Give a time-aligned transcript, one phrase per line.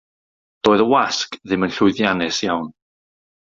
[0.63, 2.69] Doedd y wasg ddim yn llwyddiannus iawn.